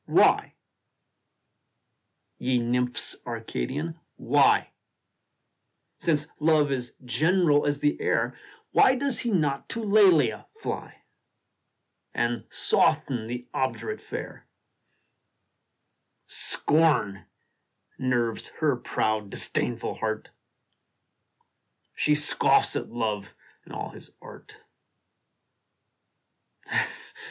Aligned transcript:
THE 0.07 0.13
DREAM 0.17 0.25
OF 0.25 0.35
LOVE. 2.39 2.39
71 2.39 2.39
Then 2.39 2.39
why, 2.39 2.39
ye 2.39 2.57
nymphs 2.59 3.15
Arcadian, 3.27 3.99
why 4.15 4.71
Since 5.99 6.27
Love 6.39 6.71
is 6.71 6.93
general 7.05 7.67
as 7.67 7.81
the 7.81 8.01
air 8.01 8.35
Why 8.71 8.95
does 8.95 9.19
he 9.19 9.29
not 9.29 9.69
to 9.69 9.83
Lelia 9.83 10.47
fly, 10.59 11.03
And 12.15 12.45
soften 12.49 13.27
that 13.27 13.45
obdurate 13.53 14.01
fair? 14.01 14.47
Scorn 16.25 17.27
nerves 17.99 18.47
her 18.59 18.77
proud, 18.77 19.29
disdainful 19.29 19.93
heart! 19.93 20.31
She 21.93 22.15
scoffs 22.15 22.75
at 22.75 22.89
Love 22.89 23.35
and 23.65 23.71
all 23.75 23.91
his 23.91 24.09
art 24.19 24.61